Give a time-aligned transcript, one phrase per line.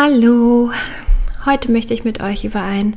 [0.00, 0.70] Hallo,
[1.44, 2.96] heute möchte ich mit euch über ein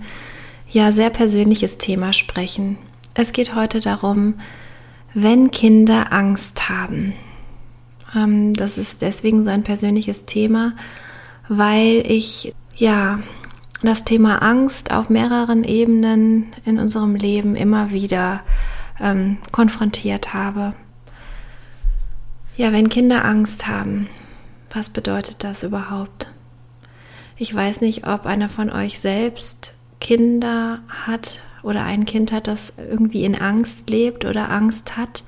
[0.70, 2.78] ja sehr persönliches Thema sprechen.
[3.16, 4.36] Es geht heute darum,
[5.16, 7.14] wenn Kinder Angst haben.
[8.16, 10.74] Ähm, das ist deswegen so ein persönliches Thema,
[11.50, 13.18] weil ich ja
[13.82, 18.42] das Thema Angst auf mehreren Ebenen in unserem Leben immer wieder
[19.00, 20.76] ähm, konfrontiert habe.
[22.58, 24.08] Ja, wenn Kinder Angst haben,
[24.72, 26.28] was bedeutet das überhaupt?
[27.42, 32.72] Ich weiß nicht, ob einer von euch selbst Kinder hat oder ein Kind hat, das
[32.78, 35.24] irgendwie in Angst lebt oder Angst hat,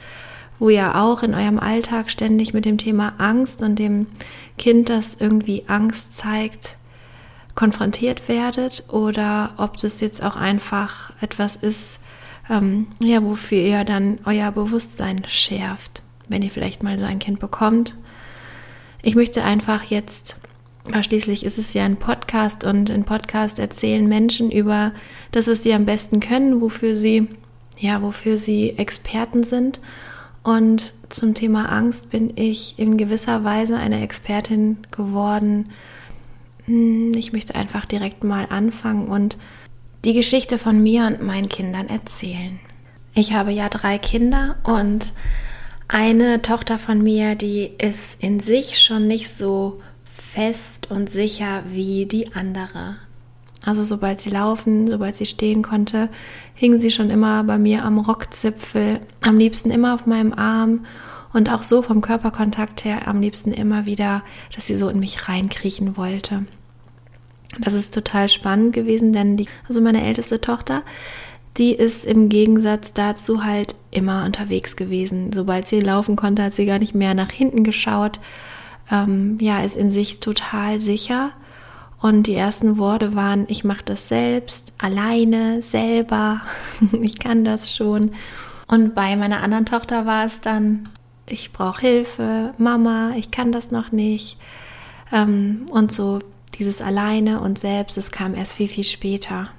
[0.59, 4.05] wo ihr auch in eurem Alltag ständig mit dem Thema Angst und dem
[4.59, 6.77] Kind, das irgendwie Angst zeigt,
[7.55, 11.97] konfrontiert werdet oder ob das jetzt auch einfach etwas ist,
[12.47, 17.39] ähm, ja, wofür ihr dann euer Bewusstsein schärft, wenn ihr vielleicht mal so ein Kind
[17.39, 17.97] bekommt.
[19.01, 20.37] Ich möchte einfach jetzt
[20.85, 24.91] aber schließlich ist es ja ein Podcast und in Podcast erzählen Menschen über
[25.31, 27.29] das, was sie am besten können, wofür sie,
[27.79, 29.79] ja, wofür sie Experten sind.
[30.43, 35.69] Und zum Thema Angst bin ich in gewisser Weise eine Expertin geworden.
[36.65, 39.37] Hm, ich möchte einfach direkt mal anfangen und
[40.03, 42.59] die Geschichte von mir und meinen Kindern erzählen.
[43.15, 45.13] Ich habe ja drei Kinder und
[45.87, 49.79] eine Tochter von mir, die ist in sich schon nicht so
[50.33, 52.95] fest und sicher wie die andere.
[53.65, 56.09] Also sobald sie laufen, sobald sie stehen konnte,
[56.53, 60.85] hing sie schon immer bei mir am Rockzipfel, am liebsten immer auf meinem Arm
[61.33, 64.23] und auch so vom Körperkontakt her am liebsten immer wieder,
[64.53, 66.45] dass sie so in mich reinkriechen wollte.
[67.59, 70.81] Das ist total spannend gewesen, denn die, also meine älteste Tochter,
[71.57, 75.31] die ist im Gegensatz dazu halt immer unterwegs gewesen.
[75.31, 78.19] Sobald sie laufen konnte, hat sie gar nicht mehr nach hinten geschaut,
[78.91, 81.31] ähm, ja, ist in sich total sicher.
[82.01, 86.41] Und die ersten Worte waren, ich mache das selbst, alleine, selber,
[87.01, 88.11] ich kann das schon.
[88.67, 90.83] Und bei meiner anderen Tochter war es dann,
[91.27, 94.37] ich brauche Hilfe, Mama, ich kann das noch nicht.
[95.11, 96.19] Ähm, und so
[96.59, 99.49] dieses alleine und selbst, das kam erst viel, viel später.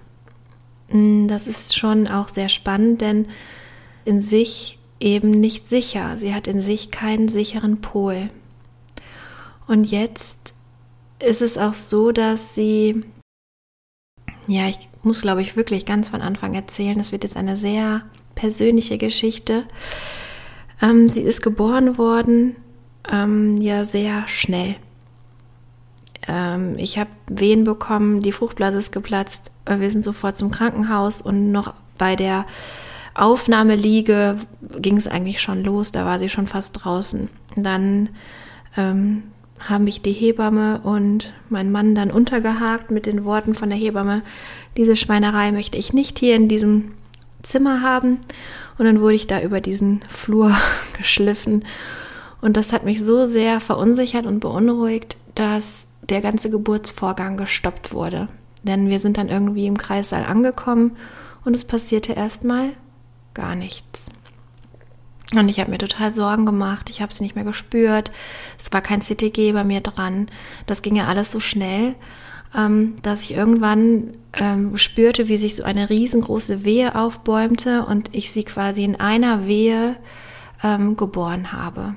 [0.91, 3.27] Mm, das ist schon auch sehr spannend, denn
[4.05, 6.17] in sich eben nicht sicher.
[6.19, 8.29] Sie hat in sich keinen sicheren Pol.
[9.67, 10.55] Und jetzt
[11.19, 13.05] ist es auch so, dass sie,
[14.47, 16.99] ja, ich muss, glaube ich, wirklich ganz von Anfang erzählen.
[16.99, 18.03] Das wird jetzt eine sehr
[18.35, 19.65] persönliche Geschichte.
[20.83, 22.57] Ähm, sie ist geboren worden,
[23.11, 24.77] ähm, ja, sehr schnell.
[26.27, 29.51] Ähm, ich habe Wehen bekommen, die Fruchtblase ist geplatzt.
[29.67, 32.47] Wir sind sofort zum Krankenhaus und noch bei der
[33.15, 34.39] Aufnahmeliege
[34.79, 35.93] ging es eigentlich schon los.
[35.93, 37.29] Da war sie schon fast draußen.
[37.57, 38.11] Dann
[38.77, 39.23] ähm,
[39.61, 44.23] haben mich die Hebamme und mein Mann dann untergehakt mit den Worten von der Hebamme,
[44.77, 46.93] diese Schweinerei möchte ich nicht hier in diesem
[47.43, 48.19] Zimmer haben.
[48.79, 50.57] Und dann wurde ich da über diesen Flur
[50.99, 51.65] geschliffen.
[52.41, 58.29] Und das hat mich so sehr verunsichert und beunruhigt, dass der ganze Geburtsvorgang gestoppt wurde.
[58.63, 60.97] Denn wir sind dann irgendwie im Kreissaal angekommen
[61.45, 62.71] und es passierte erstmal
[63.35, 64.11] gar nichts.
[65.39, 66.91] Und ich habe mir total Sorgen gemacht.
[66.91, 68.13] Ich habe es nicht mehr gespürt.
[68.63, 70.29] Es war kein CTG bei mir dran.
[70.67, 71.95] Das ging ja alles so schnell,
[72.57, 78.31] ähm, dass ich irgendwann ähm, spürte, wie sich so eine riesengroße Wehe aufbäumte und ich
[78.31, 79.97] sie quasi in einer Wehe
[80.63, 81.97] ähm, geboren habe.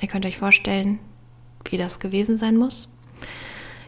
[0.00, 0.98] Ihr könnt euch vorstellen,
[1.70, 2.88] wie das gewesen sein muss.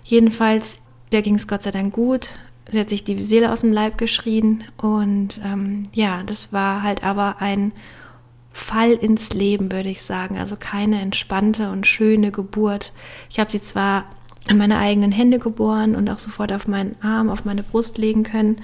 [0.04, 0.78] Jedenfalls,
[1.12, 2.30] der ging es Gott sei Dank gut.
[2.70, 7.02] Sie hat sich die Seele aus dem Leib geschrien und ähm, ja, das war halt
[7.02, 7.72] aber ein
[8.52, 10.38] Fall ins Leben, würde ich sagen.
[10.38, 12.92] Also keine entspannte und schöne Geburt.
[13.30, 14.06] Ich habe sie zwar
[14.48, 18.22] in meine eigenen Hände geboren und auch sofort auf meinen Arm, auf meine Brust legen
[18.22, 18.60] können.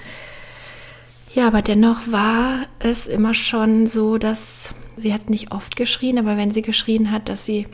[1.35, 6.37] Ja, aber dennoch war es immer schon so, dass sie hat nicht oft geschrien, aber
[6.37, 7.67] wenn sie geschrien hat, dass sie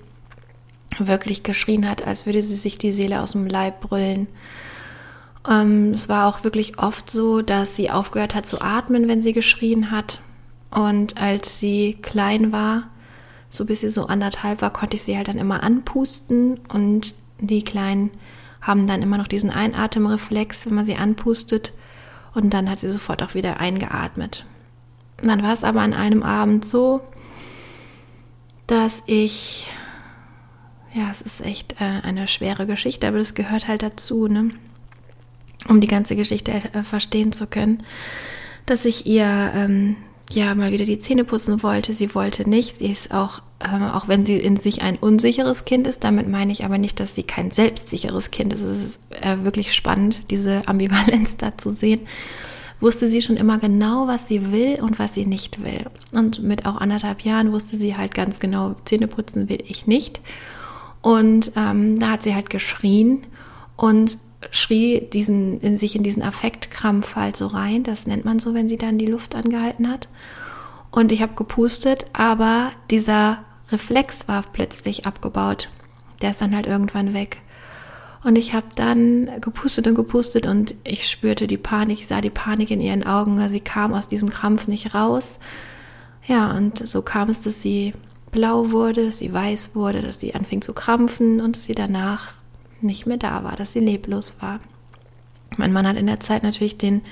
[0.99, 4.27] wirklich geschrien hat, als würde sie sich die Seele aus dem Leib brüllen.
[5.49, 9.33] Ähm, es war auch wirklich oft so, dass sie aufgehört hat zu atmen, wenn sie
[9.33, 10.21] geschrien hat.
[10.73, 12.85] Und als sie klein war,
[13.51, 17.63] so bis sie so anderthalb war, konnte ich sie halt dann immer anpusten und die
[17.63, 18.11] Kleinen
[18.63, 21.75] haben dann immer noch diesen Einatemreflex, wenn man sie anpustet
[22.35, 24.47] und dann hat sie sofort auch wieder eingeatmet.
[25.21, 27.03] Und dann war es aber an einem Abend so,
[28.67, 29.69] dass ich,
[30.95, 34.51] ja, es ist echt äh, eine schwere Geschichte, aber das gehört halt dazu, ne?
[35.69, 37.83] um die ganze Geschichte äh, verstehen zu können,
[38.67, 39.97] dass ich ihr ähm,
[40.35, 41.93] ja mal wieder die Zähne putzen wollte.
[41.93, 42.79] Sie wollte nicht.
[42.79, 46.53] Sie ist auch, äh, auch wenn sie in sich ein unsicheres Kind ist, damit meine
[46.53, 48.63] ich aber nicht, dass sie kein selbstsicheres Kind ist.
[48.63, 52.01] Es ist äh, wirklich spannend, diese Ambivalenz da zu sehen.
[52.81, 55.87] Wusste sie schon immer genau, was sie will und was sie nicht will.
[56.13, 60.21] Und mit auch anderthalb Jahren wusste sie halt ganz genau, Zähne putzen will ich nicht.
[61.01, 63.23] Und ähm, da hat sie halt geschrien
[63.77, 64.19] und
[64.51, 67.83] schrie diesen, in sich in diesen Affektkrampf halt so rein.
[67.83, 70.09] Das nennt man so, wenn sie dann die Luft angehalten hat.
[70.91, 75.71] Und ich habe gepustet, aber dieser Reflex war plötzlich abgebaut.
[76.21, 77.41] Der ist dann halt irgendwann weg.
[78.25, 82.31] Und ich habe dann gepustet und gepustet und ich spürte die Panik, ich sah die
[82.31, 83.49] Panik in ihren Augen.
[83.49, 85.41] Sie kam aus diesem Krampf nicht raus.
[86.27, 87.95] Ja, und so kam es, dass sie
[88.31, 92.33] blau wurde, dass sie weiß wurde, dass sie anfing zu krampfen und dass sie danach
[92.83, 94.61] nicht mehr da war, dass sie leblos war.
[95.57, 97.03] Mein Mann hat in der Zeit natürlich den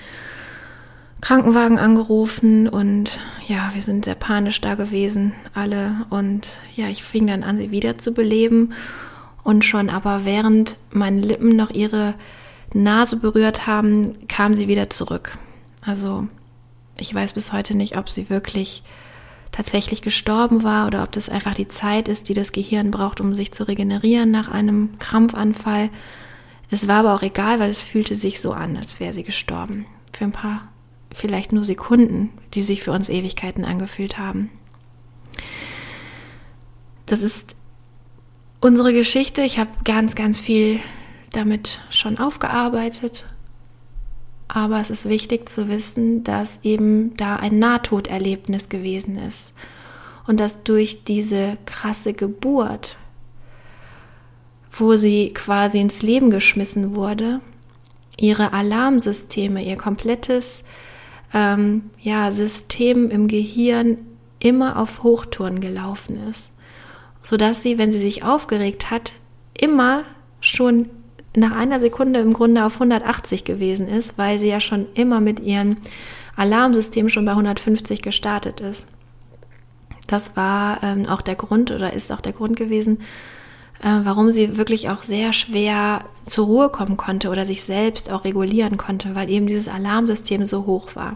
[1.20, 6.06] Krankenwagen angerufen und ja, wir sind sehr panisch da gewesen, alle.
[6.08, 8.72] Und ja, ich fing dann an, sie wieder zu beleben.
[9.43, 12.14] Und schon aber während meine Lippen noch ihre
[12.73, 15.37] Nase berührt haben, kam sie wieder zurück.
[15.82, 16.26] Also
[16.99, 18.82] ich weiß bis heute nicht, ob sie wirklich
[19.52, 23.35] tatsächlich gestorben war oder ob das einfach die Zeit ist, die das Gehirn braucht, um
[23.35, 25.91] sich zu regenerieren nach einem Krampfanfall.
[26.70, 29.87] Es war aber auch egal, weil es fühlte sich so an, als wäre sie gestorben.
[30.12, 30.69] Für ein paar,
[31.12, 34.50] vielleicht nur Sekunden, die sich für uns Ewigkeiten angefühlt haben.
[37.06, 37.56] Das ist
[38.61, 39.43] unsere Geschichte.
[39.43, 40.79] Ich habe ganz, ganz viel
[41.32, 43.26] damit schon aufgearbeitet
[44.52, 49.52] aber es ist wichtig zu wissen, dass eben da ein Nahtoderlebnis gewesen ist
[50.26, 52.97] und dass durch diese krasse Geburt,
[54.73, 57.41] wo sie quasi ins Leben geschmissen wurde,
[58.17, 60.64] ihre Alarmsysteme, ihr komplettes
[61.32, 63.99] ähm, ja, System im Gehirn
[64.41, 66.50] immer auf Hochtouren gelaufen ist,
[67.23, 69.12] sodass sie, wenn sie sich aufgeregt hat,
[69.56, 70.05] immer
[70.41, 70.91] schon
[71.36, 75.40] nach einer Sekunde im Grunde auf 180 gewesen ist, weil sie ja schon immer mit
[75.40, 75.76] ihrem
[76.36, 78.86] Alarmsystem schon bei 150 gestartet ist.
[80.06, 82.98] Das war ähm, auch der Grund oder ist auch der Grund gewesen,
[83.80, 88.24] äh, warum sie wirklich auch sehr schwer zur Ruhe kommen konnte oder sich selbst auch
[88.24, 91.14] regulieren konnte, weil eben dieses Alarmsystem so hoch war.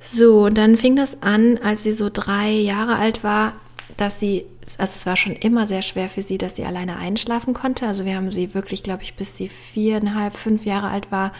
[0.00, 3.52] So, und dann fing das an, als sie so drei Jahre alt war,
[3.96, 4.44] dass sie,
[4.78, 7.86] also es war schon immer sehr schwer für sie, dass sie alleine einschlafen konnte.
[7.86, 11.32] Also wir haben sie wirklich, glaube ich, bis sie viereinhalb, fünf Jahre alt war,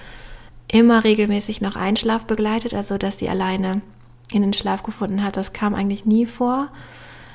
[0.69, 3.83] immer regelmäßig noch Einschlaf begleitet, also dass sie alleine
[4.33, 5.37] in den Schlaf gefunden hat.
[5.37, 6.69] Das kam eigentlich nie vor.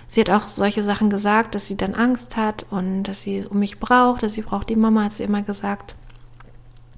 [0.07, 3.59] Sie hat auch solche Sachen gesagt, dass sie dann Angst hat und dass sie um
[3.59, 5.95] mich braucht, dass sie braucht die Mama, hat sie immer gesagt.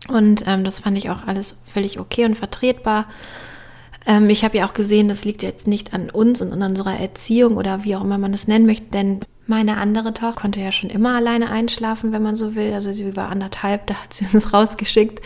[0.08, 3.06] Und ähm, das fand ich auch alles völlig okay und vertretbar.
[4.10, 7.00] Ähm, ich habe ja auch gesehen, das liegt jetzt nicht an uns und an unserer
[7.00, 10.72] Erziehung oder wie auch immer man das nennen möchte, denn meine andere Tochter konnte ja
[10.72, 12.74] schon immer alleine einschlafen, wenn man so will.
[12.74, 15.22] Also sie war anderthalb, da hat sie uns rausgeschickt.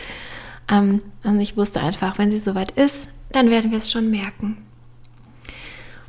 [0.69, 4.57] Ähm, und ich wusste einfach, wenn sie soweit ist, dann werden wir es schon merken.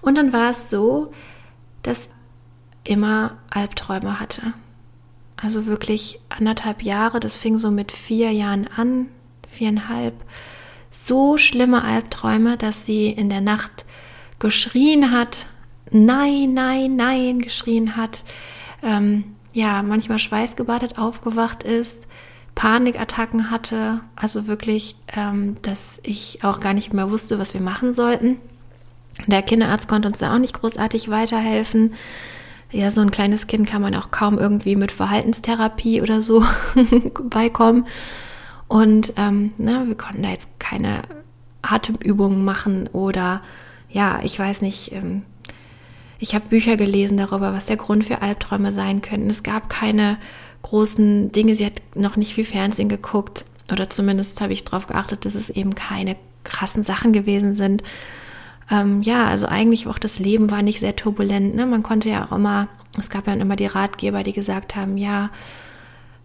[0.02, 1.12] Und dann war es so,
[1.82, 2.08] dass
[2.82, 4.52] immer Albträume hatte.
[5.36, 9.06] Also wirklich anderthalb Jahre, das fing so mit vier Jahren an,
[9.48, 10.14] viereinhalb
[10.94, 13.84] so schlimme Albträume, dass sie in der Nacht
[14.38, 15.46] geschrien hat,
[15.90, 18.22] nein, nein, nein, geschrien hat,
[18.82, 22.06] ähm, ja, manchmal schweißgebadet aufgewacht ist,
[22.54, 27.92] Panikattacken hatte, also wirklich, ähm, dass ich auch gar nicht mehr wusste, was wir machen
[27.92, 28.38] sollten.
[29.26, 31.94] Der Kinderarzt konnte uns da auch nicht großartig weiterhelfen.
[32.70, 36.44] Ja, so ein kleines Kind kann man auch kaum irgendwie mit Verhaltenstherapie oder so
[37.30, 37.86] beikommen.
[38.74, 41.02] Und ähm, na, wir konnten da jetzt keine
[41.62, 43.40] Atemübungen machen oder
[43.88, 45.22] ja, ich weiß nicht, ähm,
[46.18, 49.30] ich habe Bücher gelesen darüber, was der Grund für Albträume sein könnten.
[49.30, 50.18] Es gab keine
[50.62, 55.24] großen Dinge, sie hat noch nicht viel Fernsehen geguckt oder zumindest habe ich darauf geachtet,
[55.24, 57.84] dass es eben keine krassen Sachen gewesen sind.
[58.72, 61.54] Ähm, ja, also eigentlich auch das Leben war nicht sehr turbulent.
[61.54, 61.64] Ne?
[61.64, 62.66] Man konnte ja auch immer,
[62.98, 65.30] es gab ja immer die Ratgeber, die gesagt haben, ja,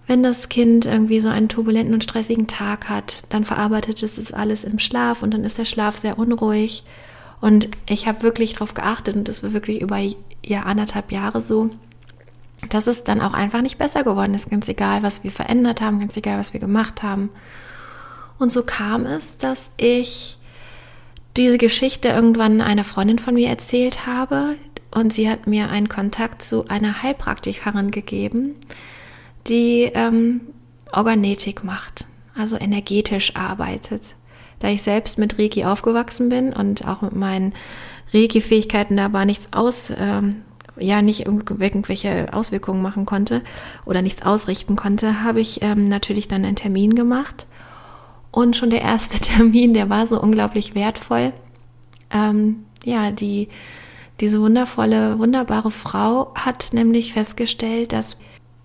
[0.10, 4.34] wenn das Kind irgendwie so einen turbulenten und stressigen Tag hat, dann verarbeitet es das
[4.34, 6.84] alles im Schlaf und dann ist der Schlaf sehr unruhig.
[7.42, 10.00] Und ich habe wirklich darauf geachtet und das war wirklich über
[10.44, 11.70] ja, anderthalb Jahre so,
[12.70, 14.50] dass es dann auch einfach nicht besser geworden ist.
[14.50, 17.30] Ganz egal, was wir verändert haben, ganz egal, was wir gemacht haben.
[18.40, 20.40] Und so kam es, dass ich
[21.38, 24.56] diese Geschichte irgendwann einer Freundin von mir erzählt habe
[24.90, 28.56] und sie hat mir einen Kontakt zu einer Heilpraktikerin gegeben,
[29.50, 30.42] die ähm,
[30.92, 34.16] Organetik macht, also energetisch arbeitet.
[34.60, 37.54] Da ich selbst mit Reiki aufgewachsen bin und auch mit meinen
[38.14, 40.42] Reiki-Fähigkeiten da war nichts aus, ähm,
[40.78, 43.42] ja, nicht irgendwelche Auswirkungen machen konnte
[43.86, 47.48] oder nichts ausrichten konnte, habe ich ähm, natürlich dann einen Termin gemacht.
[48.32, 51.34] Und schon der erste Termin, der war so unglaublich wertvoll.
[52.12, 53.50] Ähm, ja, die,
[54.20, 58.18] diese wundervolle, wunderbare Frau hat nämlich festgestellt, dass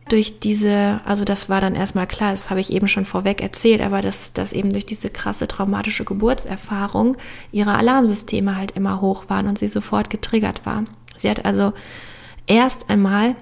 [0.09, 3.81] durch diese, also das war dann erstmal klar, das habe ich eben schon vorweg erzählt,
[3.81, 7.17] aber dass, dass eben durch diese krasse traumatische Geburtserfahrung
[7.53, 10.85] ihre Alarmsysteme halt immer hoch waren und sie sofort getriggert war.
[11.17, 11.73] Sie hat also
[12.47, 13.35] erst einmal,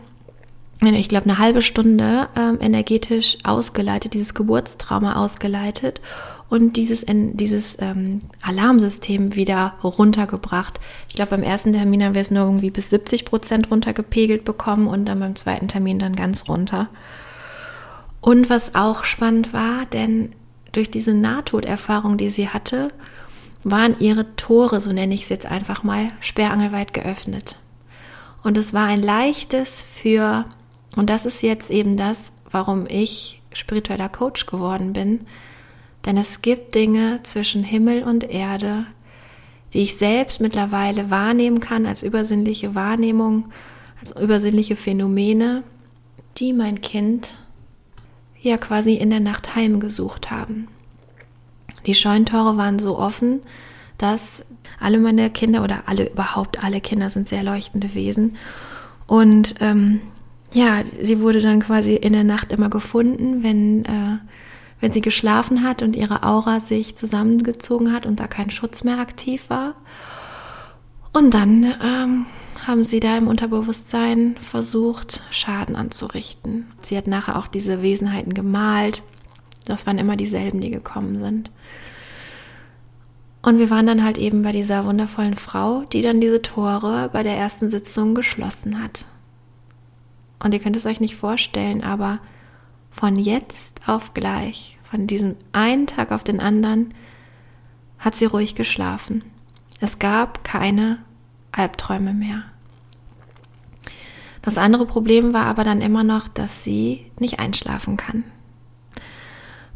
[0.81, 6.00] ich glaube, eine halbe Stunde ähm, energetisch ausgeleitet, dieses Geburtstrauma ausgeleitet
[6.52, 10.80] und dieses, dieses ähm, Alarmsystem wieder runtergebracht.
[11.09, 14.87] Ich glaube, beim ersten Termin haben wir es nur irgendwie bis 70 Prozent runtergepegelt bekommen
[14.87, 16.90] und dann beim zweiten Termin dann ganz runter.
[18.21, 20.28] Und was auch spannend war, denn
[20.73, 22.90] durch diese Nahtoderfahrung, die sie hatte,
[23.64, 27.56] waren ihre Tore, so nenne ich es jetzt einfach mal, sperrangelweit geöffnet.
[28.42, 30.44] Und es war ein leichtes für,
[30.97, 35.21] und das ist jetzt eben das, warum ich spiritueller Coach geworden bin,
[36.04, 38.87] denn es gibt Dinge zwischen Himmel und Erde,
[39.73, 43.50] die ich selbst mittlerweile wahrnehmen kann als übersinnliche Wahrnehmung,
[44.00, 45.62] als übersinnliche Phänomene,
[46.37, 47.38] die mein Kind
[48.40, 50.68] ja quasi in der Nacht heimgesucht haben.
[51.87, 53.40] Die Scheuntore waren so offen,
[53.99, 54.44] dass
[54.80, 58.37] alle meine Kinder oder alle überhaupt alle Kinder sind sehr leuchtende Wesen
[59.06, 60.00] und ähm,
[60.54, 64.18] ja, sie wurde dann quasi in der Nacht immer gefunden, wenn äh,
[64.82, 68.98] wenn sie geschlafen hat und ihre Aura sich zusammengezogen hat und da kein Schutz mehr
[68.98, 69.76] aktiv war.
[71.12, 72.26] Und dann ähm,
[72.66, 76.66] haben sie da im Unterbewusstsein versucht, Schaden anzurichten.
[76.82, 79.04] Sie hat nachher auch diese Wesenheiten gemalt.
[79.66, 81.52] Das waren immer dieselben, die gekommen sind.
[83.40, 87.22] Und wir waren dann halt eben bei dieser wundervollen Frau, die dann diese Tore bei
[87.22, 89.04] der ersten Sitzung geschlossen hat.
[90.40, 92.18] Und ihr könnt es euch nicht vorstellen, aber
[92.92, 96.94] von jetzt auf gleich, von diesem einen Tag auf den anderen,
[97.99, 99.25] hat sie ruhig geschlafen.
[99.80, 100.99] Es gab keine
[101.50, 102.44] Albträume mehr.
[104.42, 108.25] Das andere Problem war aber dann immer noch, dass sie nicht einschlafen kann.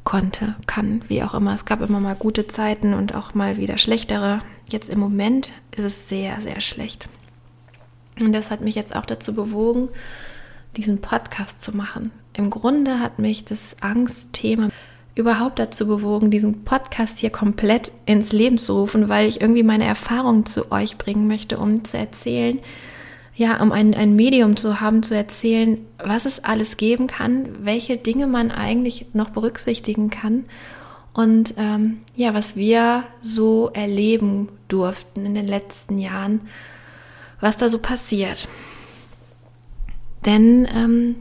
[0.02, 1.54] Konnte, kann, wie auch immer.
[1.54, 4.40] Es gab immer mal gute Zeiten und auch mal wieder schlechtere.
[4.68, 7.08] Jetzt im Moment ist es sehr, sehr schlecht.
[8.20, 9.88] Und das hat mich jetzt auch dazu bewogen,
[10.76, 12.10] diesen Podcast zu machen.
[12.36, 14.68] Im Grunde hat mich das Angstthema
[15.14, 19.84] überhaupt dazu bewogen, diesen Podcast hier komplett ins Leben zu rufen, weil ich irgendwie meine
[19.84, 22.58] Erfahrungen zu euch bringen möchte, um zu erzählen,
[23.34, 27.96] ja, um ein, ein Medium zu haben, zu erzählen, was es alles geben kann, welche
[27.96, 30.44] Dinge man eigentlich noch berücksichtigen kann
[31.14, 36.42] und ähm, ja, was wir so erleben durften in den letzten Jahren,
[37.40, 38.46] was da so passiert.
[40.26, 41.16] Denn ähm,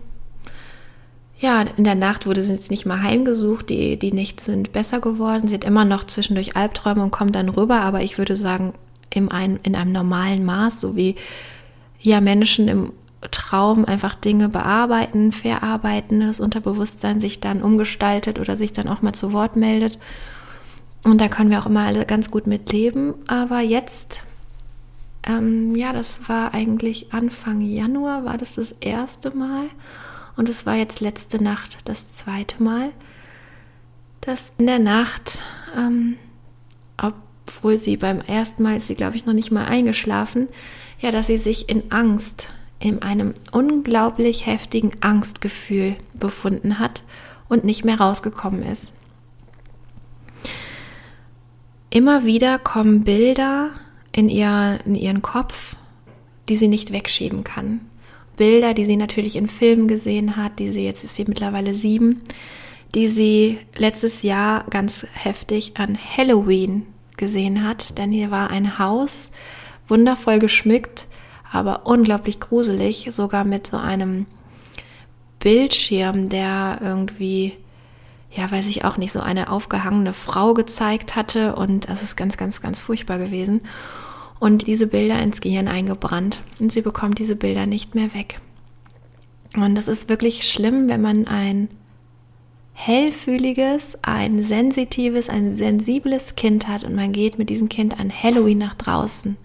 [1.45, 3.69] ja, in der Nacht wurde sie jetzt nicht mal heimgesucht.
[3.69, 5.47] Die, die Nächte sind besser geworden.
[5.47, 8.73] Sie hat immer noch zwischendurch Albträume und kommt dann rüber, aber ich würde sagen,
[9.11, 11.15] im ein, in einem normalen Maß, so wie
[11.99, 12.93] ja Menschen im
[13.29, 19.13] Traum einfach Dinge bearbeiten, verarbeiten, das Unterbewusstsein sich dann umgestaltet oder sich dann auch mal
[19.13, 19.99] zu Wort meldet.
[21.03, 23.13] Und da können wir auch immer alle ganz gut mitleben.
[23.27, 24.21] Aber jetzt,
[25.27, 29.65] ähm, ja, das war eigentlich Anfang Januar, war das das erste Mal.
[30.35, 32.91] Und es war jetzt letzte Nacht das zweite Mal,
[34.21, 35.39] dass in der Nacht,
[35.77, 36.17] ähm,
[36.97, 40.47] obwohl sie beim ersten Mal ist sie, glaube ich, noch nicht mal eingeschlafen,
[40.99, 42.49] ja, dass sie sich in Angst,
[42.79, 47.03] in einem unglaublich heftigen Angstgefühl befunden hat
[47.47, 48.91] und nicht mehr rausgekommen ist.
[51.89, 53.69] Immer wieder kommen Bilder
[54.11, 55.75] in, ihr, in ihren Kopf,
[56.49, 57.81] die sie nicht wegschieben kann.
[58.37, 62.21] Bilder, die sie natürlich in Filmen gesehen hat, die sie jetzt ist sie mittlerweile sieben,
[62.93, 66.85] die sie letztes Jahr ganz heftig an Halloween
[67.17, 69.31] gesehen hat, denn hier war ein Haus
[69.87, 71.07] wundervoll geschmückt,
[71.51, 74.25] aber unglaublich gruselig, sogar mit so einem
[75.39, 77.53] Bildschirm, der irgendwie
[78.35, 82.35] ja, weiß ich auch nicht, so eine aufgehangene Frau gezeigt hatte und das ist ganz,
[82.35, 83.61] ganz, ganz furchtbar gewesen.
[84.39, 88.39] Und diese Bilder ins Gehirn eingebrannt und sie bekommt diese Bilder nicht mehr weg.
[89.55, 91.69] Und das ist wirklich schlimm, wenn man ein
[92.73, 98.57] hellfühliges, ein sensitives, ein sensibles Kind hat und man geht mit diesem Kind an Halloween
[98.57, 99.37] nach draußen.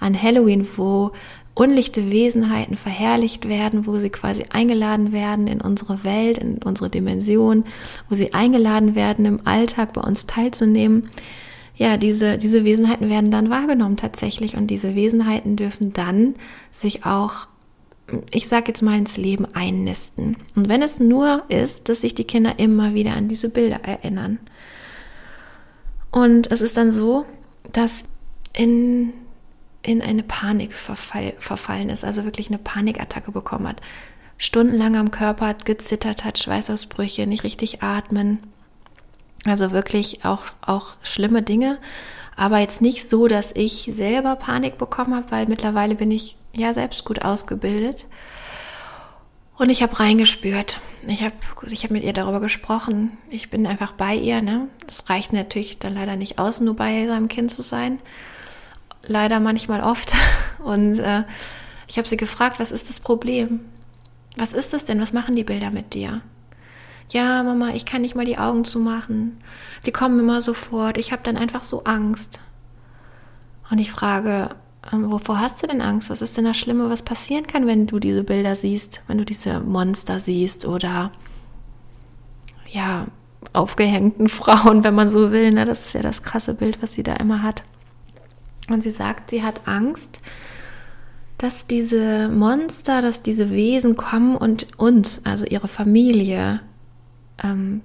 [0.00, 1.12] An Halloween, wo
[1.54, 7.64] unlichte Wesenheiten verherrlicht werden, wo sie quasi eingeladen werden in unsere Welt, in unsere Dimension,
[8.08, 11.10] wo sie eingeladen werden, im Alltag bei uns teilzunehmen.
[11.78, 16.34] Ja, diese, diese Wesenheiten werden dann wahrgenommen tatsächlich und diese Wesenheiten dürfen dann
[16.70, 17.46] sich auch
[18.30, 20.36] ich sage jetzt mal, ins Leben einnisten.
[20.54, 24.38] Und wenn es nur ist, dass sich die Kinder immer wieder an diese Bilder erinnern.
[26.10, 27.26] Und es ist dann so,
[27.72, 28.04] dass
[28.56, 29.12] in,
[29.82, 33.80] in eine Panik verfall, verfallen ist, also wirklich eine Panikattacke bekommen hat.
[34.38, 38.38] Stundenlang am Körper hat gezittert hat, Schweißausbrüche, nicht richtig atmen.
[39.44, 41.78] Also wirklich auch, auch schlimme Dinge.
[42.36, 46.72] Aber jetzt nicht so, dass ich selber Panik bekommen habe, weil mittlerweile bin ich ja
[46.72, 48.06] selbst gut ausgebildet.
[49.56, 50.80] Und ich habe reingespürt.
[51.06, 51.34] Ich habe
[51.68, 53.18] ich hab mit ihr darüber gesprochen.
[53.28, 54.40] Ich bin einfach bei ihr.
[54.40, 54.68] Ne?
[54.86, 57.98] Es reicht natürlich dann leider nicht aus, nur bei seinem Kind zu sein.
[59.02, 60.12] Leider manchmal oft.
[60.60, 61.24] Und äh,
[61.88, 63.60] ich habe sie gefragt, was ist das Problem?
[64.36, 65.00] Was ist das denn?
[65.00, 66.20] Was machen die Bilder mit dir?
[67.10, 69.38] Ja, Mama, ich kann nicht mal die Augen zumachen.
[69.86, 70.98] Die kommen immer sofort.
[70.98, 72.40] Ich habe dann einfach so Angst.
[73.70, 74.50] Und ich frage,
[74.92, 76.10] ähm, wovor hast du denn Angst?
[76.10, 79.24] Was ist denn das Schlimme, was passieren kann, wenn du diese Bilder siehst, wenn du
[79.24, 81.12] diese Monster siehst oder
[82.70, 83.06] ja,
[83.52, 85.50] aufgehängten Frauen, wenn man so will.
[85.52, 85.64] Ne?
[85.64, 87.62] Das ist ja das krasse Bild, was sie da immer hat.
[88.70, 90.20] Und sie sagt, sie hat Angst,
[91.38, 96.60] dass diese Monster, dass diese Wesen kommen und uns, also ihre Familie,
[97.42, 97.82] ähm,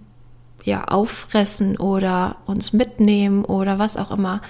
[0.63, 4.41] ja, auffressen oder uns mitnehmen oder was auch immer.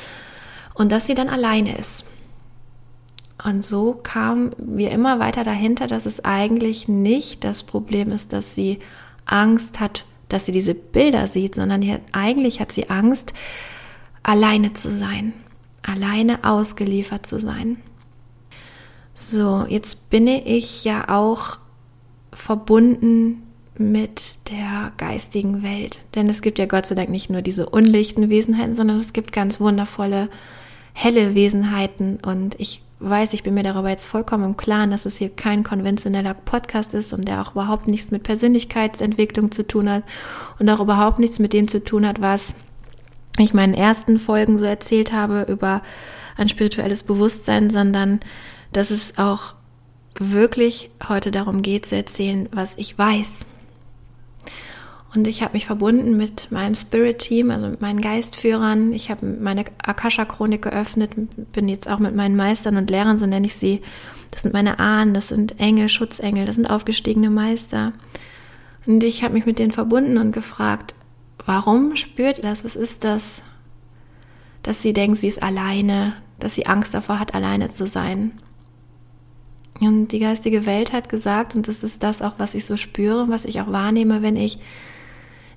[0.73, 2.05] Und dass sie dann alleine ist.
[3.43, 8.55] Und so kamen wir immer weiter dahinter, dass es eigentlich nicht das Problem ist, dass
[8.55, 8.79] sie
[9.25, 13.33] Angst hat, dass sie diese Bilder sieht, sondern eigentlich hat sie Angst,
[14.21, 15.33] alleine zu sein,
[15.81, 17.77] alleine ausgeliefert zu sein.
[19.13, 21.59] So, jetzt bin ich ja auch
[22.31, 23.42] verbunden
[23.77, 26.01] mit der geistigen Welt.
[26.15, 29.31] Denn es gibt ja Gott sei Dank nicht nur diese unlichten Wesenheiten, sondern es gibt
[29.31, 30.29] ganz wundervolle,
[30.93, 32.19] helle Wesenheiten.
[32.23, 35.63] Und ich weiß, ich bin mir darüber jetzt vollkommen im Klaren, dass es hier kein
[35.63, 40.03] konventioneller Podcast ist und der auch überhaupt nichts mit Persönlichkeitsentwicklung zu tun hat
[40.59, 42.55] und auch überhaupt nichts mit dem zu tun hat, was
[43.39, 45.81] ich in meinen ersten Folgen so erzählt habe über
[46.37, 48.19] ein spirituelles Bewusstsein, sondern
[48.71, 49.55] dass es auch
[50.19, 53.45] wirklich heute darum geht zu erzählen, was ich weiß.
[55.15, 58.93] Und ich habe mich verbunden mit meinem Spirit-Team, also mit meinen Geistführern.
[58.93, 61.11] Ich habe meine Akasha-Chronik geöffnet,
[61.51, 63.81] bin jetzt auch mit meinen Meistern und Lehrern, so nenne ich sie.
[64.31, 67.93] Das sind meine Ahnen, das sind Engel, Schutzengel, das sind aufgestiegene Meister.
[68.87, 70.95] Und ich habe mich mit denen verbunden und gefragt,
[71.45, 72.65] warum spürt ihr das?
[72.65, 73.43] Was ist das?
[74.63, 78.31] Dass sie denkt, sie ist alleine, dass sie Angst davor hat, alleine zu sein.
[79.79, 83.29] Und die geistige Welt hat gesagt, und das ist das auch, was ich so spüre,
[83.29, 84.59] was ich auch wahrnehme, wenn ich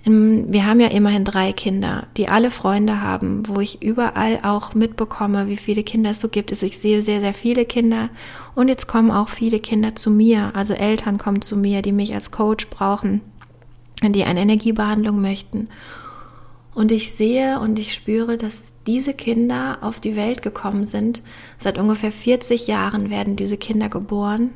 [0.08, 5.48] wir haben ja immerhin drei Kinder, die alle Freunde haben, wo ich überall auch mitbekomme,
[5.48, 6.52] wie viele Kinder es so gibt.
[6.52, 8.10] Also ich sehe sehr, sehr viele Kinder
[8.54, 12.14] und jetzt kommen auch viele Kinder zu mir, also Eltern kommen zu mir, die mich
[12.14, 13.20] als Coach brauchen,
[14.00, 15.70] die eine Energiebehandlung möchten.
[16.72, 21.22] Und ich sehe und ich spüre, dass diese Kinder auf die Welt gekommen sind.
[21.58, 24.50] Seit ungefähr 40 Jahren werden diese Kinder geboren.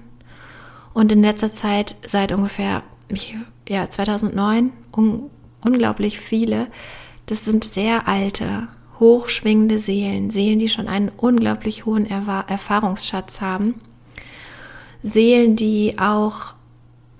[0.92, 2.84] Und in letzter Zeit, seit ungefähr
[3.68, 4.70] ja, 2009,
[5.64, 6.68] unglaublich viele.
[7.26, 8.68] Das sind sehr alte,
[8.98, 13.80] hochschwingende Seelen, Seelen, die schon einen unglaublich hohen Erfahrungsschatz haben.
[15.02, 16.54] Seelen, die auch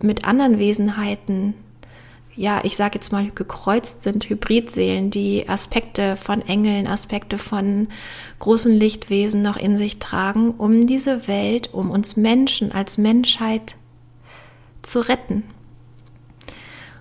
[0.03, 1.55] mit anderen Wesenheiten,
[2.37, 7.89] ja, ich sage jetzt mal gekreuzt sind, Hybridseelen, die Aspekte von Engeln, Aspekte von
[8.39, 13.77] großen Lichtwesen noch in sich tragen, um diese Welt, um uns Menschen als Menschheit
[14.83, 15.45] zu retten.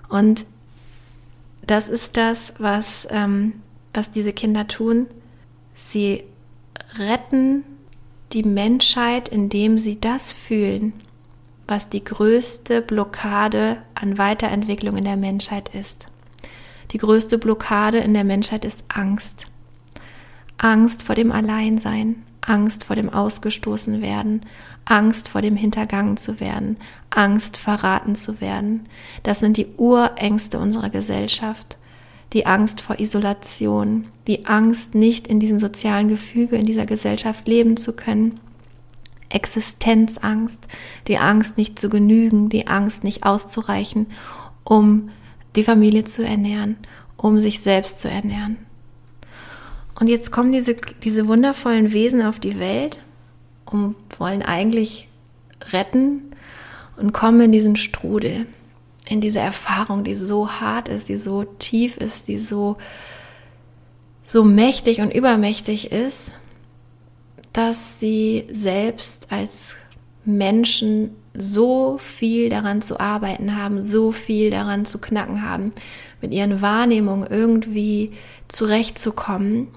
[0.10, 0.46] Und
[1.70, 3.62] das ist das, was, ähm,
[3.94, 5.08] was diese Kinder tun.
[5.76, 6.24] Sie
[6.98, 7.64] retten
[8.34, 10.94] die Menschheit, indem sie das fühlen,
[11.68, 16.08] was die größte Blockade an Weiterentwicklung in der Menschheit ist.
[16.92, 19.46] Die größte Blockade in der Menschheit ist Angst.
[20.58, 24.42] Angst vor dem Alleinsein, Angst vor dem Ausgestoßen werden,
[24.86, 26.78] Angst vor dem Hintergangen zu werden,
[27.12, 28.86] Angst verraten zu werden.
[29.24, 31.78] Das sind die Urängste unserer Gesellschaft,
[32.34, 37.78] die Angst vor Isolation, die Angst, nicht in diesem sozialen Gefüge, in dieser Gesellschaft leben
[37.78, 38.40] zu können,
[39.30, 40.68] Existenzangst,
[41.08, 44.08] die Angst, nicht zu genügen, die Angst, nicht auszureichen,
[44.64, 45.10] um
[45.56, 46.78] die Familie zu ernähren,
[47.16, 48.58] um sich selbst zu ernähren.
[50.00, 53.00] Und jetzt kommen diese, diese wundervollen Wesen auf die Welt
[53.66, 55.10] und wollen eigentlich
[55.72, 56.22] retten
[56.98, 58.46] und kommen in diesen Strudel,
[59.08, 62.78] in diese Erfahrung, die so hart ist, die so tief ist, die so,
[64.24, 66.34] so mächtig und übermächtig ist,
[67.52, 69.76] dass sie selbst als
[70.24, 75.74] Menschen so viel daran zu arbeiten haben, so viel daran zu knacken haben,
[76.22, 78.14] mit ihren Wahrnehmungen irgendwie
[78.48, 79.68] zurechtzukommen,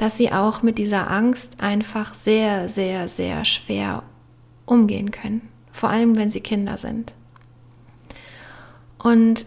[0.00, 4.02] dass sie auch mit dieser Angst einfach sehr, sehr, sehr schwer
[4.64, 5.42] umgehen können.
[5.72, 7.12] Vor allem, wenn sie Kinder sind.
[8.98, 9.44] Und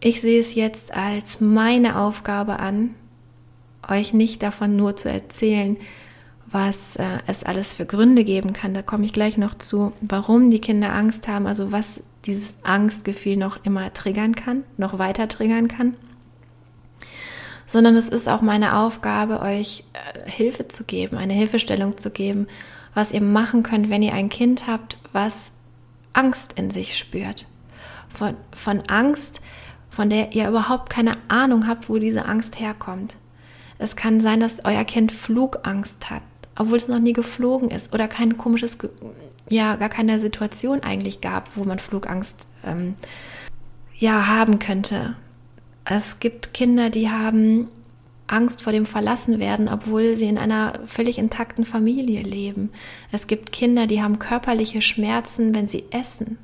[0.00, 2.96] ich sehe es jetzt als meine Aufgabe an,
[3.88, 5.76] euch nicht davon nur zu erzählen,
[6.46, 8.74] was äh, es alles für Gründe geben kann.
[8.74, 13.36] Da komme ich gleich noch zu, warum die Kinder Angst haben, also was dieses Angstgefühl
[13.36, 15.94] noch immer triggern kann, noch weiter triggern kann.
[17.66, 22.46] Sondern es ist auch meine Aufgabe, euch äh, Hilfe zu geben, eine Hilfestellung zu geben,
[22.94, 25.50] was ihr machen könnt, wenn ihr ein Kind habt, was
[26.12, 27.46] Angst in sich spürt.
[28.08, 29.40] Von, von Angst,
[29.90, 33.16] von der ihr überhaupt keine Ahnung habt, wo diese Angst herkommt.
[33.78, 36.22] Es kann sein, dass euer Kind Flugangst hat
[36.56, 38.78] obwohl es noch nie geflogen ist oder kein komisches,
[39.48, 42.94] ja, gar keine Situation eigentlich gab, wo man Flugangst ähm,
[43.94, 45.14] ja haben könnte.
[45.88, 47.68] Es gibt Kinder, die haben
[48.26, 52.70] Angst vor dem Verlassenwerden, obwohl sie in einer völlig intakten Familie leben.
[53.12, 56.38] Es gibt Kinder, die haben körperliche Schmerzen, wenn sie essen.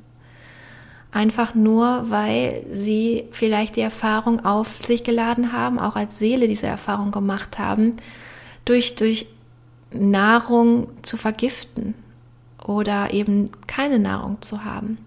[1.11, 6.67] Einfach nur, weil sie vielleicht die Erfahrung auf sich geladen haben, auch als Seele diese
[6.67, 7.97] Erfahrung gemacht haben,
[8.63, 9.27] durch, durch
[9.91, 11.95] Nahrung zu vergiften
[12.65, 14.97] oder eben keine Nahrung zu haben.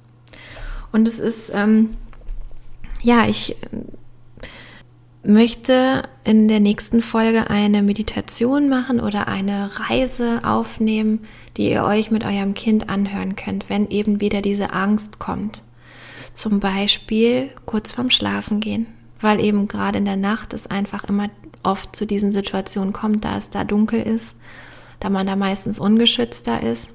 [0.93, 1.97] Und es ist, ähm,
[3.03, 3.57] ja, ich
[5.27, 11.25] möchte in der nächsten Folge eine Meditation machen oder eine Reise aufnehmen,
[11.57, 15.63] die ihr euch mit eurem Kind anhören könnt, wenn eben wieder diese Angst kommt.
[16.33, 18.87] Zum Beispiel kurz vorm Schlafen gehen,
[19.21, 21.31] weil eben gerade in der Nacht es einfach immer
[21.63, 24.37] oft zu diesen Situationen kommt, da es da dunkel ist
[25.01, 26.91] da man da meistens ungeschützter ist,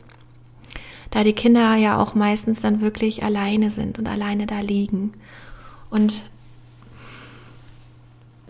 [1.12, 5.14] da die Kinder ja auch meistens dann wirklich alleine sind und alleine da liegen.
[5.90, 6.24] Und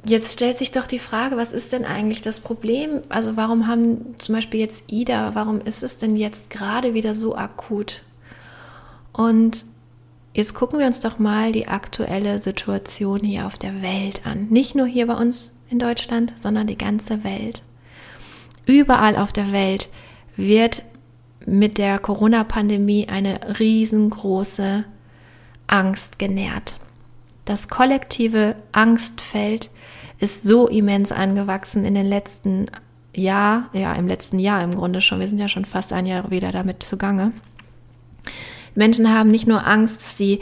[0.06, 3.02] jetzt stellt sich doch die Frage, was ist denn eigentlich das Problem?
[3.10, 7.36] Also warum haben zum Beispiel jetzt Ida, warum ist es denn jetzt gerade wieder so
[7.36, 8.02] akut?
[9.14, 9.66] Und
[10.34, 14.48] jetzt gucken wir uns doch mal die aktuelle Situation hier auf der Welt an.
[14.50, 17.64] Nicht nur hier bei uns in Deutschland, sondern die ganze Welt.
[18.66, 19.90] Überall auf der Welt
[20.36, 20.84] wird
[21.46, 24.86] mit der Corona-Pandemie eine riesengroße
[25.68, 26.78] Angst genährt.
[27.46, 29.72] Das kollektive Angstfeld
[30.22, 32.68] ist so immens angewachsen in den letzten
[33.16, 35.20] Jahr, ja, im letzten Jahr im Grunde schon.
[35.20, 37.34] Wir sind ja schon fast ein Jahr wieder damit zugange.
[38.76, 40.40] Menschen haben nicht nur Angst, dass sie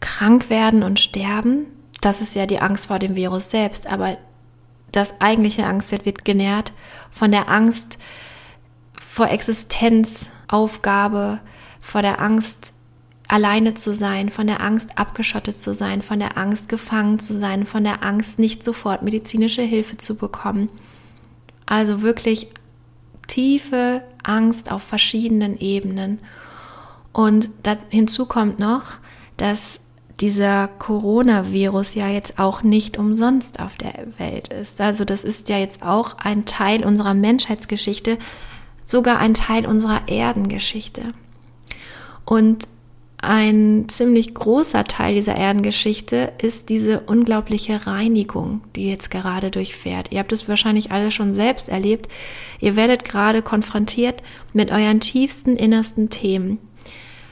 [0.00, 1.66] krank werden und sterben.
[2.00, 3.86] Das ist ja die Angst vor dem Virus selbst.
[3.86, 4.16] Aber
[4.92, 6.72] das eigentliche Angstwert wird genährt
[7.10, 7.98] von der Angst
[8.98, 11.40] vor Existenzaufgabe,
[11.80, 12.72] vor der Angst
[13.28, 17.66] alleine zu sein, von der Angst abgeschottet zu sein, von der Angst gefangen zu sein,
[17.66, 20.68] von der Angst nicht sofort medizinische Hilfe zu bekommen.
[21.66, 22.48] Also wirklich
[23.26, 26.20] tiefe Angst auf verschiedenen Ebenen.
[27.12, 27.50] Und
[27.90, 28.98] hinzu kommt noch,
[29.36, 29.80] dass
[30.20, 34.80] dieser Coronavirus ja jetzt auch nicht umsonst auf der Welt ist.
[34.80, 38.18] Also das ist ja jetzt auch ein Teil unserer Menschheitsgeschichte,
[38.84, 41.12] sogar ein Teil unserer Erdengeschichte.
[42.24, 42.66] Und
[43.26, 50.12] ein ziemlich großer Teil dieser Erdengeschichte ist diese unglaubliche Reinigung, die jetzt gerade durchfährt.
[50.12, 52.08] Ihr habt es wahrscheinlich alle schon selbst erlebt.
[52.60, 56.58] Ihr werdet gerade konfrontiert mit euren tiefsten, innersten Themen.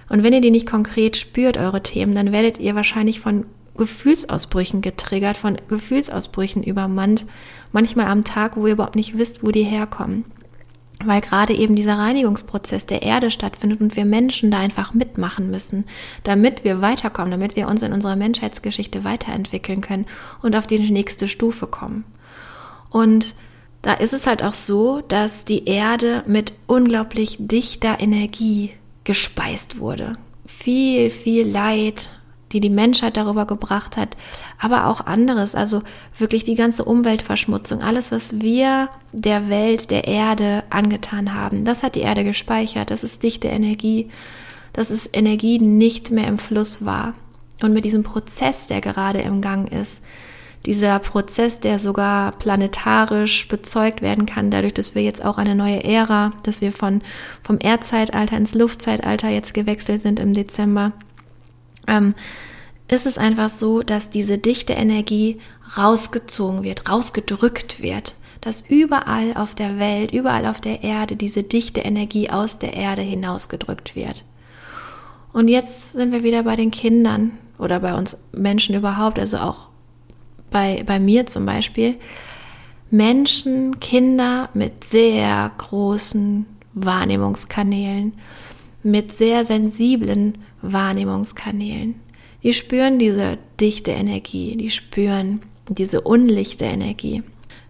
[0.08, 4.82] Und wenn ihr die nicht konkret spürt, eure Themen, dann werdet ihr wahrscheinlich von Gefühlsausbrüchen
[4.82, 7.24] getriggert, von Gefühlsausbrüchen übermannt,
[7.72, 10.24] manchmal am Tag, wo ihr überhaupt nicht wisst, wo die herkommen.
[11.06, 15.84] Weil gerade eben dieser Reinigungsprozess der Erde stattfindet und wir Menschen da einfach mitmachen müssen,
[16.22, 20.06] damit wir weiterkommen, damit wir uns in unserer Menschheitsgeschichte weiterentwickeln können
[20.42, 22.04] und auf die nächste Stufe kommen.
[22.90, 23.34] Und
[23.82, 28.70] da ist es halt auch so, dass die Erde mit unglaublich dichter Energie
[29.04, 30.16] gespeist wurde.
[30.46, 32.08] Viel, viel Leid,
[32.52, 34.16] die die Menschheit darüber gebracht hat,
[34.58, 35.82] aber auch anderes, also
[36.18, 41.94] wirklich die ganze Umweltverschmutzung, alles, was wir der Welt, der Erde angetan haben, das hat
[41.94, 44.10] die Erde gespeichert, das ist dichte Energie,
[44.72, 47.14] das ist Energie, die nicht mehr im Fluss war.
[47.62, 50.02] Und mit diesem Prozess, der gerade im Gang ist,
[50.66, 55.84] dieser Prozess, der sogar planetarisch bezeugt werden kann, dadurch, dass wir jetzt auch eine neue
[55.84, 57.02] Ära, dass wir von,
[57.42, 60.92] vom Erdzeitalter ins Luftzeitalter jetzt gewechselt sind im Dezember,
[61.86, 62.14] ähm,
[62.88, 65.38] ist es einfach so, dass diese dichte Energie
[65.76, 71.80] rausgezogen wird, rausgedrückt wird, dass überall auf der Welt, überall auf der Erde diese dichte
[71.80, 74.24] Energie aus der Erde hinausgedrückt wird.
[75.32, 79.68] Und jetzt sind wir wieder bei den Kindern oder bei uns Menschen überhaupt, also auch
[80.50, 81.96] bei, bei mir zum Beispiel,
[82.90, 88.12] Menschen, Kinder mit sehr großen Wahrnehmungskanälen,
[88.82, 92.03] mit sehr sensiblen Wahrnehmungskanälen.
[92.44, 97.22] Die spüren diese dichte Energie, die spüren diese unlichte Energie.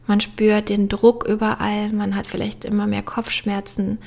[0.09, 3.99] Man spürt den Druck überall, man hat vielleicht immer mehr Kopfschmerzen,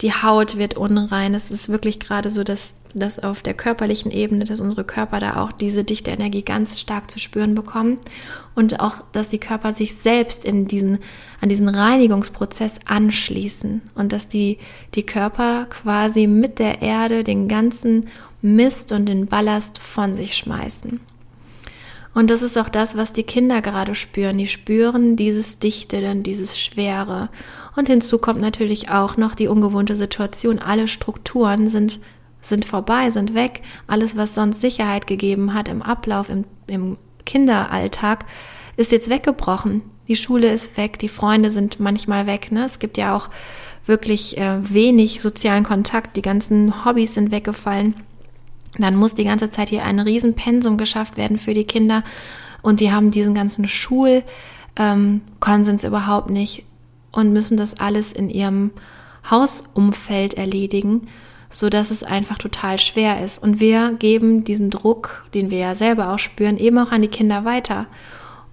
[0.00, 1.34] die Haut wird unrein.
[1.34, 5.42] Es ist wirklich gerade so, dass, dass auf der körperlichen Ebene, dass unsere Körper da
[5.42, 7.98] auch diese dichte Energie ganz stark zu spüren bekommen
[8.54, 10.98] und auch, dass die Körper sich selbst in diesen,
[11.40, 14.58] an diesen Reinigungsprozess anschließen und dass die,
[14.94, 18.06] die Körper quasi mit der Erde den ganzen
[18.40, 21.00] Mist und den Ballast von sich schmeißen.
[22.14, 24.38] Und das ist auch das, was die Kinder gerade spüren.
[24.38, 27.28] Die spüren dieses Dichte, dann dieses Schwere.
[27.76, 30.58] Und hinzu kommt natürlich auch noch die ungewohnte Situation.
[30.58, 32.00] Alle Strukturen sind,
[32.40, 33.62] sind vorbei, sind weg.
[33.86, 38.24] Alles, was sonst Sicherheit gegeben hat im Ablauf, im, im Kinderalltag,
[38.76, 39.82] ist jetzt weggebrochen.
[40.08, 42.50] Die Schule ist weg, die Freunde sind manchmal weg.
[42.50, 42.64] Ne?
[42.64, 43.28] Es gibt ja auch
[43.86, 46.16] wirklich äh, wenig sozialen Kontakt.
[46.16, 47.94] Die ganzen Hobbys sind weggefallen
[48.82, 52.04] dann muss die ganze Zeit hier ein Riesenpensum geschafft werden für die Kinder
[52.62, 54.24] und die haben diesen ganzen Schulkonsens
[55.84, 56.64] ähm, überhaupt nicht
[57.12, 58.70] und müssen das alles in ihrem
[59.30, 61.08] Hausumfeld erledigen,
[61.50, 63.42] so dass es einfach total schwer ist.
[63.42, 67.08] Und wir geben diesen Druck, den wir ja selber auch spüren, eben auch an die
[67.08, 67.86] Kinder weiter.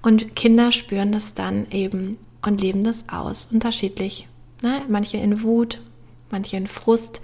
[0.01, 4.27] Und Kinder spüren das dann eben und leben das aus, unterschiedlich.
[4.61, 4.81] Ne?
[4.87, 5.81] Manche in Wut,
[6.31, 7.21] manche in Frust,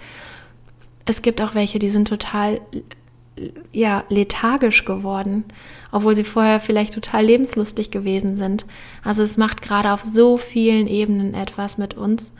[1.04, 2.60] es gibt auch welche, die sind total
[3.72, 5.44] ja, lethargisch geworden,
[5.90, 8.66] obwohl sie vorher vielleicht total lebenslustig gewesen sind.
[9.02, 12.32] Also es macht gerade auf so vielen Ebenen etwas mit uns.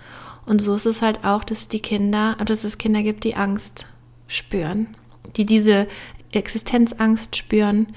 [0.44, 3.87] Und so ist es halt auch, dass die Kinder, dass es Kinder gibt, die Angst
[4.27, 4.88] spüren,
[5.37, 5.87] die diese
[6.33, 7.88] Existenzangst spüren,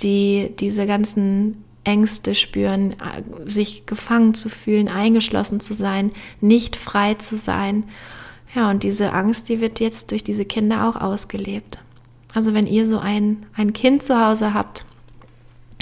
[0.00, 2.96] die diese ganzen Ängste spüren,
[3.46, 7.84] sich gefangen zu fühlen, eingeschlossen zu sein, nicht frei zu sein.
[8.54, 11.80] Ja, und diese Angst, die wird jetzt durch diese Kinder auch ausgelebt.
[12.34, 14.84] Also wenn ihr so ein, ein Kind zu Hause habt,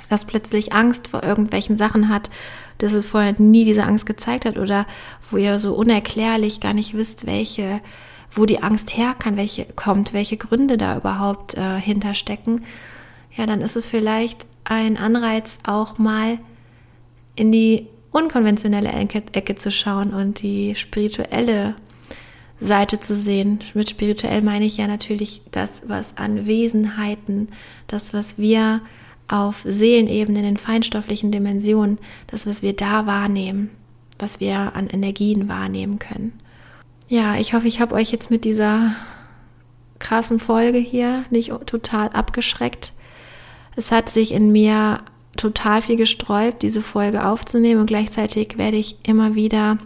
[0.08, 2.30] das plötzlich Angst vor irgendwelchen Sachen hat,
[2.78, 4.86] dass es vorher nie diese Angst gezeigt hat oder
[5.30, 7.80] wo ihr so unerklärlich gar nicht wisst, welche,
[8.30, 12.62] wo die Angst her kann, welche kommt, welche Gründe da überhaupt äh, hinterstecken,
[13.36, 16.38] ja, dann ist es vielleicht ein Anreiz, auch mal
[17.34, 21.76] in die unkonventionelle Ecke, Ecke zu schauen und die spirituelle
[22.60, 23.60] Seite zu sehen.
[23.74, 27.48] Mit spirituell meine ich ja natürlich das, was an Wesenheiten,
[27.86, 28.80] das, was wir
[29.28, 33.70] auf Seelenebene in den feinstofflichen Dimensionen, das, was wir da wahrnehmen,
[34.18, 36.32] was wir an Energien wahrnehmen können.
[37.08, 38.92] Ja, ich hoffe, ich habe euch jetzt mit dieser
[39.98, 42.92] krassen Folge hier nicht total abgeschreckt.
[43.76, 45.00] Es hat sich in mir
[45.36, 49.78] total viel gesträubt, diese Folge aufzunehmen und gleichzeitig werde ich immer wieder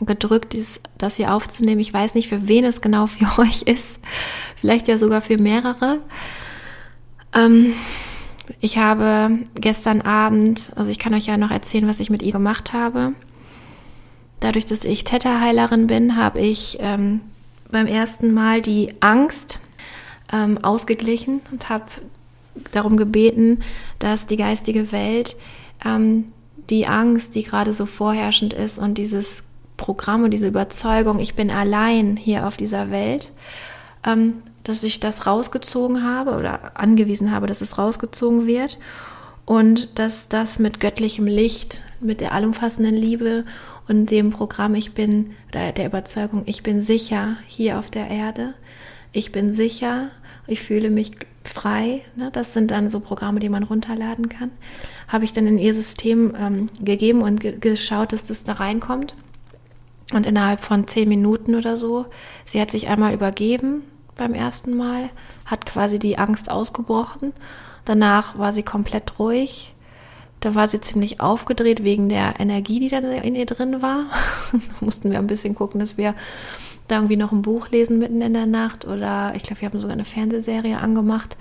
[0.00, 1.80] gedrückt, dieses, das hier aufzunehmen.
[1.80, 3.98] Ich weiß nicht, für wen es genau für euch ist.
[4.56, 6.00] Vielleicht ja sogar für mehrere.
[7.34, 7.72] Ähm,
[8.60, 12.32] ich habe gestern Abend, also ich kann euch ja noch erzählen, was ich mit ihr
[12.32, 13.12] gemacht habe.
[14.40, 17.20] Dadurch, dass ich Theta-Heilerin bin, habe ich ähm,
[17.70, 19.60] beim ersten Mal die Angst
[20.32, 21.86] ähm, ausgeglichen und habe
[22.72, 23.60] darum gebeten,
[23.98, 25.36] dass die geistige Welt
[25.84, 26.32] ähm,
[26.70, 29.44] die Angst, die gerade so vorherrschend ist und dieses
[29.76, 33.32] Programm und diese Überzeugung, ich bin allein hier auf dieser Welt,
[34.04, 38.78] ähm, dass ich das rausgezogen habe oder angewiesen habe, dass es rausgezogen wird
[39.44, 43.44] und dass das mit göttlichem Licht, mit der allumfassenden Liebe
[43.88, 48.54] und dem Programm, ich bin, oder der Überzeugung, ich bin sicher hier auf der Erde,
[49.12, 50.10] ich bin sicher,
[50.48, 51.12] ich fühle mich
[51.44, 52.30] frei, ne?
[52.32, 54.50] das sind dann so Programme, die man runterladen kann,
[55.06, 59.14] habe ich dann in ihr System ähm, gegeben und ge geschaut, dass das da reinkommt.
[60.12, 62.06] Und innerhalb von zehn Minuten oder so,
[62.44, 63.82] sie hat sich einmal übergeben,
[64.14, 65.10] beim ersten Mal,
[65.44, 67.32] hat quasi die Angst ausgebrochen.
[67.84, 69.74] Danach war sie komplett ruhig.
[70.40, 74.04] Da war sie ziemlich aufgedreht wegen der Energie, die dann in ihr drin war.
[74.52, 76.14] da mussten wir ein bisschen gucken, dass wir
[76.88, 79.80] da irgendwie noch ein Buch lesen mitten in der Nacht oder ich glaube, wir haben
[79.80, 81.36] sogar eine Fernsehserie angemacht,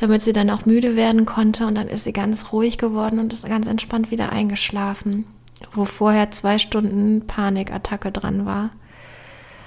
[0.00, 3.32] damit sie dann auch müde werden konnte und dann ist sie ganz ruhig geworden und
[3.32, 5.26] ist ganz entspannt wieder eingeschlafen,
[5.72, 8.70] wo vorher zwei Stunden Panikattacke dran war.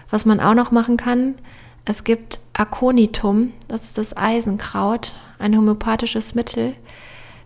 [0.10, 1.36] Was man auch noch machen kann,
[1.86, 6.74] es gibt Aconitum, das ist das Eisenkraut, ein homöopathisches Mittel.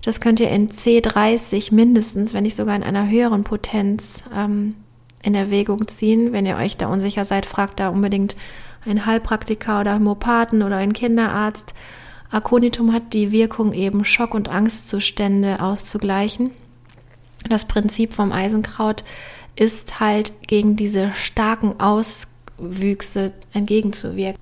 [0.03, 4.75] Das könnt ihr in C30 mindestens, wenn nicht sogar in einer höheren Potenz ähm,
[5.23, 6.31] in Erwägung ziehen.
[6.31, 8.35] Wenn ihr euch da unsicher seid, fragt da unbedingt
[8.85, 11.73] einen Heilpraktiker oder Homöopathen oder einen Kinderarzt.
[12.31, 16.51] Aconitum hat die Wirkung eben Schock- und Angstzustände auszugleichen.
[17.47, 19.03] Das Prinzip vom Eisenkraut
[19.55, 24.39] ist halt gegen diese starken Auswüchse entgegenzuwirken.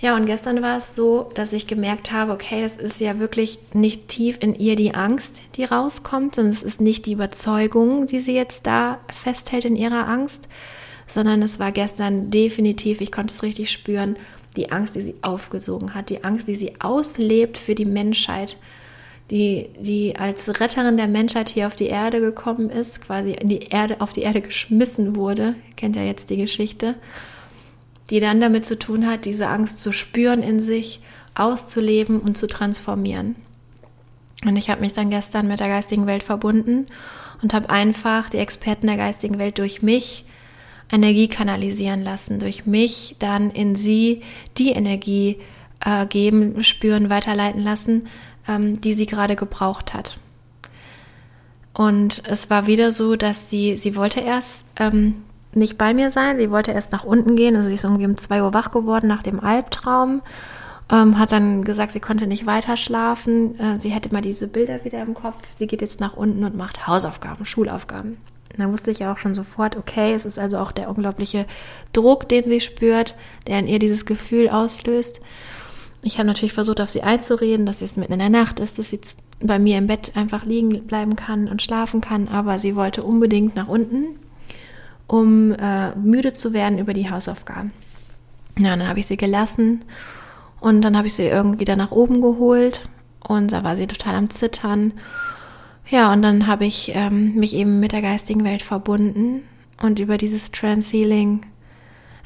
[0.00, 3.58] Ja, und gestern war es so, dass ich gemerkt habe, okay, das ist ja wirklich
[3.74, 8.20] nicht tief in ihr die Angst, die rauskommt, sondern es ist nicht die Überzeugung, die
[8.20, 10.48] sie jetzt da festhält in ihrer Angst,
[11.08, 14.14] sondern es war gestern definitiv, ich konnte es richtig spüren,
[14.56, 18.56] die Angst, die sie aufgesogen hat, die Angst, die sie auslebt für die Menschheit,
[19.30, 23.68] die, die als Retterin der Menschheit hier auf die Erde gekommen ist, quasi in die
[23.68, 25.54] Erde, auf die Erde geschmissen wurde.
[25.76, 26.94] Kennt ja jetzt die Geschichte
[28.10, 31.00] die dann damit zu tun hat, diese Angst zu spüren in sich,
[31.34, 33.36] auszuleben und zu transformieren.
[34.44, 36.86] Und ich habe mich dann gestern mit der geistigen Welt verbunden
[37.42, 40.24] und habe einfach die Experten der geistigen Welt durch mich
[40.90, 44.22] Energie kanalisieren lassen, durch mich dann in sie
[44.56, 45.38] die Energie
[45.84, 48.06] äh, geben, spüren, weiterleiten lassen,
[48.48, 50.18] ähm, die sie gerade gebraucht hat.
[51.74, 56.38] Und es war wieder so, dass sie, sie wollte erst ähm, nicht bei mir sein.
[56.38, 57.54] Sie wollte erst nach unten gehen.
[57.54, 60.22] Also sie ist irgendwie um zwei Uhr wach geworden nach dem Albtraum.
[60.90, 63.58] Ähm, hat dann gesagt, sie konnte nicht weiter schlafen.
[63.60, 65.36] Äh, sie hätte mal diese Bilder wieder im Kopf.
[65.56, 68.16] Sie geht jetzt nach unten und macht Hausaufgaben, Schulaufgaben.
[68.56, 71.46] Da wusste ich ja auch schon sofort, okay, es ist also auch der unglaubliche
[71.92, 73.14] Druck, den sie spürt,
[73.46, 75.20] der in ihr dieses Gefühl auslöst.
[76.02, 78.90] Ich habe natürlich versucht, auf sie einzureden, dass es mitten in der Nacht ist, dass
[78.90, 79.00] sie
[79.40, 83.56] bei mir im Bett einfach liegen bleiben kann und schlafen kann, aber sie wollte unbedingt
[83.56, 84.18] nach unten
[85.08, 87.72] um äh, müde zu werden über die Hausaufgaben.
[88.58, 89.84] Ja, dann habe ich sie gelassen
[90.60, 92.88] und dann habe ich sie irgendwie da nach oben geholt
[93.26, 94.92] und da war sie total am Zittern.
[95.88, 99.42] Ja, und dann habe ich ähm, mich eben mit der geistigen Welt verbunden
[99.80, 101.40] und über dieses Trans-Healing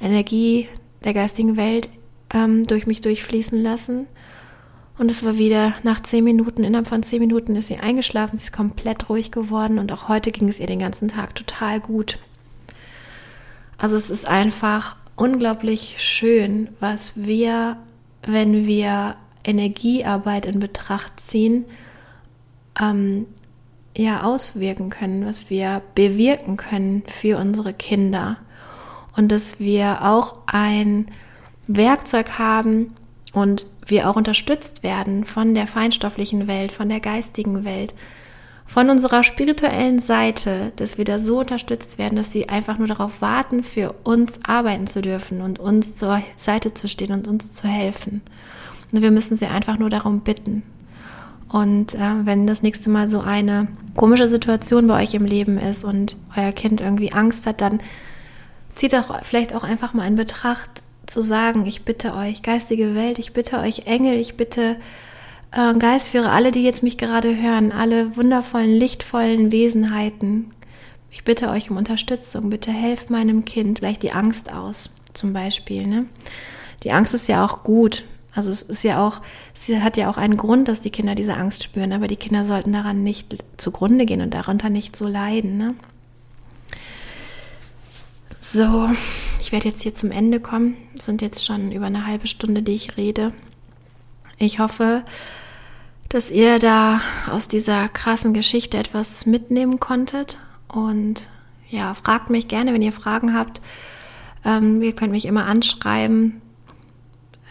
[0.00, 0.68] Energie
[1.04, 1.88] der geistigen Welt
[2.32, 4.06] ähm, durch mich durchfließen lassen.
[4.98, 8.44] Und es war wieder nach zehn Minuten, innerhalb von zehn Minuten ist sie eingeschlafen, sie
[8.44, 12.18] ist komplett ruhig geworden und auch heute ging es ihr den ganzen Tag total gut.
[13.78, 17.78] Also es ist einfach unglaublich schön, was wir,
[18.24, 21.64] wenn wir Energiearbeit in Betracht ziehen,
[22.80, 23.26] ähm,
[23.96, 28.38] ja auswirken können, was wir bewirken können für unsere Kinder
[29.16, 31.06] und dass wir auch ein
[31.66, 32.94] Werkzeug haben
[33.32, 37.94] und wir auch unterstützt werden von der feinstofflichen Welt, von der geistigen Welt,
[38.66, 43.20] von unserer spirituellen Seite, dass wir da so unterstützt werden, dass sie einfach nur darauf
[43.20, 47.68] warten, für uns arbeiten zu dürfen und uns zur Seite zu stehen und uns zu
[47.68, 48.22] helfen.
[48.90, 50.62] Und wir müssen sie einfach nur darum bitten.
[51.48, 55.84] Und äh, wenn das nächste Mal so eine komische Situation bei euch im Leben ist
[55.84, 57.80] und euer Kind irgendwie Angst hat, dann
[58.74, 63.18] zieht doch vielleicht auch einfach mal in Betracht zu sagen, ich bitte euch, geistige Welt,
[63.18, 64.76] ich bitte euch Engel, ich bitte
[65.52, 70.52] äh, Geist, führe alle, die jetzt mich gerade hören, alle wundervollen, lichtvollen Wesenheiten.
[71.10, 72.48] Ich bitte euch um Unterstützung.
[72.48, 75.86] Bitte helft meinem Kind vielleicht die Angst aus, zum Beispiel.
[75.86, 76.06] Ne?
[76.82, 78.04] Die Angst ist ja auch gut.
[78.34, 79.20] Also es ist ja auch,
[79.52, 82.46] sie hat ja auch einen Grund, dass die Kinder diese Angst spüren, aber die Kinder
[82.46, 85.58] sollten daran nicht zugrunde gehen und darunter nicht so leiden.
[85.58, 85.74] Ne?
[88.44, 88.90] So,
[89.40, 90.76] ich werde jetzt hier zum Ende kommen.
[90.98, 93.32] Es sind jetzt schon über eine halbe Stunde, die ich rede.
[94.36, 95.04] Ich hoffe,
[96.08, 97.00] dass ihr da
[97.30, 100.38] aus dieser krassen Geschichte etwas mitnehmen konntet.
[100.66, 101.22] Und
[101.70, 103.62] ja, fragt mich gerne, wenn ihr Fragen habt.
[104.44, 106.42] Ähm, ihr könnt mich immer anschreiben.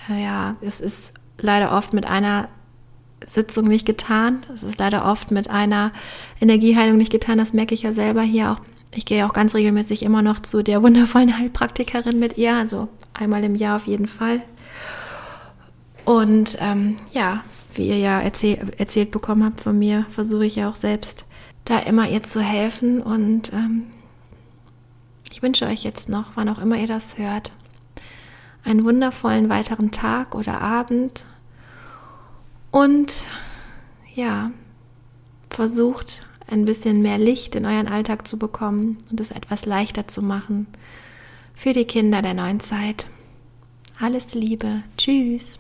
[0.09, 2.49] Äh, ja, es ist leider oft mit einer
[3.25, 4.41] Sitzung nicht getan.
[4.53, 5.93] Es ist leider oft mit einer
[6.41, 7.37] Energieheilung nicht getan.
[7.37, 8.70] Das merke ich ja selber hier auch.
[8.93, 13.43] Ich gehe auch ganz regelmäßig immer noch zu der wundervollen Heilpraktikerin mit ihr, also einmal
[13.43, 14.41] im Jahr auf jeden Fall.
[16.03, 20.69] Und ähm, ja, wie ihr ja erzähl erzählt bekommen habt von mir, versuche ich ja
[20.69, 21.25] auch selbst
[21.63, 23.01] da immer ihr zu helfen.
[23.01, 23.83] Und ähm,
[25.31, 27.53] ich wünsche euch jetzt noch, wann auch immer ihr das hört,
[28.65, 31.23] einen wundervollen weiteren Tag oder Abend
[32.71, 33.25] und
[34.13, 34.51] ja,
[35.49, 40.21] versucht ein bisschen mehr Licht in euren Alltag zu bekommen und es etwas leichter zu
[40.21, 40.67] machen
[41.55, 43.07] für die Kinder der neuen Zeit.
[43.99, 44.83] Alles Liebe.
[44.97, 45.59] Tschüss.